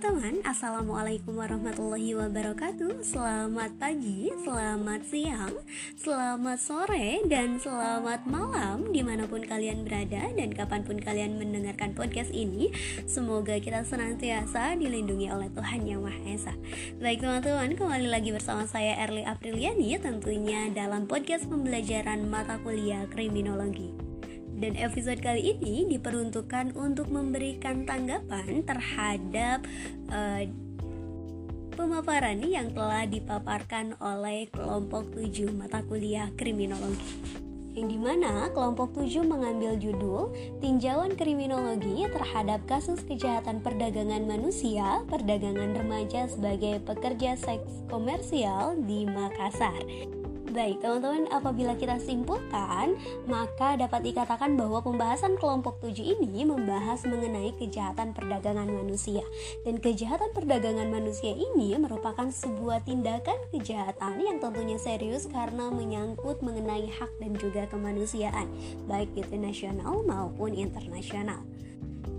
[0.00, 3.04] Assalamualaikum warahmatullahi wabarakatuh.
[3.04, 5.52] Selamat pagi, selamat siang,
[6.00, 11.92] selamat sore, dan selamat malam Di mana pun kalian berada dan kapan pun kalian mendengarkan
[11.92, 12.72] podcast ini.
[13.04, 16.54] Semoga kita senantiasa dilindungi oleh Tuhan Yang Maha Esa.
[16.96, 24.09] Baik teman-teman, kembali lagi bersama saya Erli Apriliani Tentunya dalam podcast pembelajaran mata kuliah kriminologi
[24.60, 29.64] dan episode kali ini diperuntukkan untuk memberikan tanggapan terhadap
[30.12, 30.44] uh,
[31.72, 39.24] pemaparan yang telah dipaparkan oleh kelompok 7 mata kuliah kriminologi yang di mana kelompok 7
[39.24, 40.28] mengambil judul
[40.60, 50.19] Tinjauan Kriminologi terhadap kasus kejahatan perdagangan manusia, perdagangan remaja sebagai pekerja seks komersial di Makassar.
[50.50, 52.98] Baik, teman-teman, apabila kita simpulkan,
[53.30, 59.22] maka dapat dikatakan bahwa pembahasan kelompok 7 ini membahas mengenai kejahatan perdagangan manusia.
[59.62, 66.90] Dan kejahatan perdagangan manusia ini merupakan sebuah tindakan kejahatan yang tentunya serius karena menyangkut mengenai
[66.98, 68.50] hak dan juga kemanusiaan,
[68.90, 71.46] baik itu nasional maupun internasional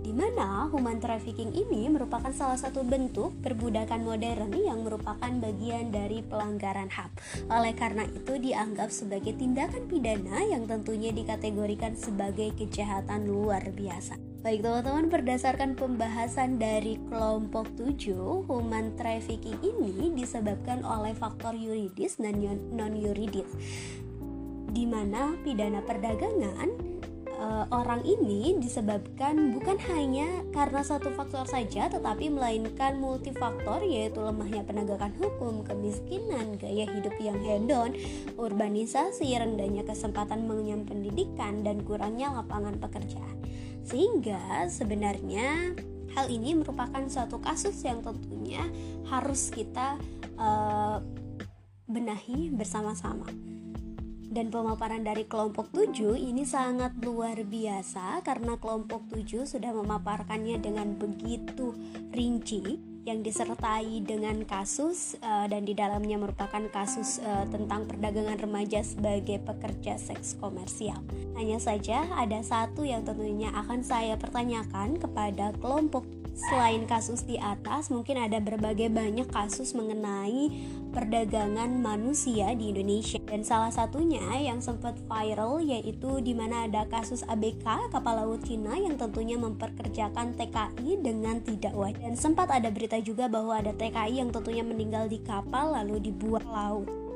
[0.00, 6.24] di mana human trafficking ini merupakan salah satu bentuk perbudakan modern yang merupakan bagian dari
[6.24, 7.10] pelanggaran HAM.
[7.52, 14.16] Oleh karena itu dianggap sebagai tindakan pidana yang tentunya dikategorikan sebagai kejahatan luar biasa.
[14.40, 22.40] Baik teman-teman, berdasarkan pembahasan dari kelompok 7, human trafficking ini disebabkan oleh faktor yuridis dan
[22.72, 23.44] non-yuridis
[24.70, 26.70] di mana pidana perdagangan
[27.40, 34.62] uh, orang ini disebabkan bukan hanya karena satu faktor saja tetapi melainkan multifaktor yaitu lemahnya
[34.62, 37.96] penegakan hukum, kemiskinan, gaya hidup yang hedon,
[38.36, 43.40] urbanisasi, rendahnya kesempatan mengenyam pendidikan dan kurangnya lapangan pekerjaan.
[43.82, 45.74] Sehingga sebenarnya
[46.14, 48.60] hal ini merupakan suatu kasus yang tentunya
[49.08, 49.96] harus kita
[50.36, 51.00] uh,
[51.90, 53.26] benahi bersama-sama
[54.30, 60.94] dan pemaparan dari kelompok 7 ini sangat luar biasa karena kelompok 7 sudah memaparkannya dengan
[60.94, 61.74] begitu
[62.14, 68.84] rinci yang disertai dengan kasus uh, dan di dalamnya merupakan kasus uh, tentang perdagangan remaja
[68.84, 71.00] sebagai pekerja seks komersial.
[71.34, 77.92] Hanya saja ada satu yang tentunya akan saya pertanyakan kepada kelompok Selain kasus di atas,
[77.92, 80.48] mungkin ada berbagai banyak kasus mengenai
[80.88, 83.20] perdagangan manusia di Indonesia.
[83.28, 88.72] Dan salah satunya yang sempat viral yaitu di mana ada kasus ABK kapal laut Cina
[88.80, 92.00] yang tentunya memperkerjakan TKI dengan tidak wajar.
[92.00, 96.48] Dan sempat ada berita juga bahwa ada TKI yang tentunya meninggal di kapal lalu dibuang
[96.48, 97.09] laut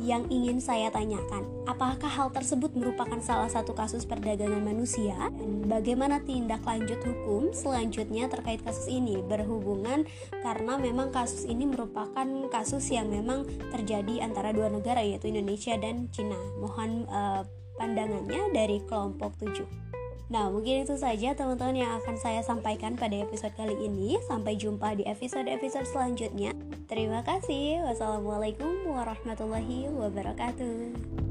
[0.00, 1.44] yang ingin saya tanyakan.
[1.68, 5.14] Apakah hal tersebut merupakan salah satu kasus perdagangan manusia?
[5.36, 9.20] Dan bagaimana tindak lanjut hukum selanjutnya terkait kasus ini?
[9.20, 10.08] Berhubungan
[10.40, 16.08] karena memang kasus ini merupakan kasus yang memang terjadi antara dua negara yaitu Indonesia dan
[16.08, 16.40] Cina.
[16.58, 17.42] Mohon uh,
[17.76, 19.89] pandangannya dari kelompok 7.
[20.30, 24.14] Nah, mungkin itu saja teman-teman yang akan saya sampaikan pada episode kali ini.
[24.30, 26.54] Sampai jumpa di episode-episode selanjutnya.
[26.86, 27.82] Terima kasih.
[27.90, 31.29] Wassalamualaikum warahmatullahi wabarakatuh.